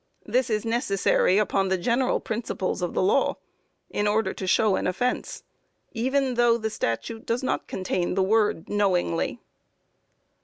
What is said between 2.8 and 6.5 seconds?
of the law, in order to show an offence, even